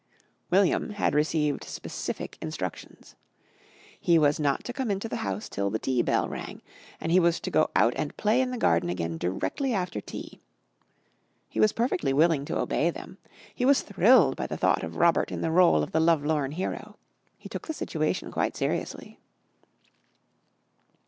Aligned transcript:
William 0.49 0.89
had 0.93 1.13
received 1.13 1.63
specific 1.63 2.35
instructions. 2.41 3.15
He 3.99 4.17
was 4.17 4.39
not 4.39 4.63
to 4.63 4.73
come 4.73 4.89
into 4.89 5.07
the 5.07 5.17
house 5.17 5.47
till 5.47 5.69
the 5.69 5.77
tea 5.77 6.01
bell 6.01 6.27
rang, 6.27 6.63
and 6.99 7.11
he 7.11 7.19
was 7.19 7.39
to 7.41 7.51
go 7.51 7.69
out 7.75 7.93
and 7.95 8.17
play 8.17 8.41
in 8.41 8.49
the 8.49 8.57
garden 8.57 8.89
again 8.89 9.19
directly 9.19 9.75
after 9.75 10.01
tea. 10.01 10.41
He 11.49 11.59
was 11.59 11.71
perfectly 11.71 12.13
willing 12.13 12.45
to 12.45 12.57
obey 12.57 12.89
them. 12.89 13.19
He 13.53 13.63
was 13.63 13.83
thrilled 13.83 14.35
by 14.35 14.47
the 14.47 14.57
thought 14.57 14.81
of 14.83 14.95
Robert 14.95 15.31
in 15.31 15.41
the 15.41 15.49
rôle 15.49 15.83
of 15.83 15.91
the 15.91 15.99
love 16.01 16.25
lorn 16.25 16.53
hero. 16.53 16.97
He 17.37 17.47
took 17.47 17.67
the 17.67 17.73
situation 17.75 18.31
quite 18.31 18.57
seriously. 18.57 19.19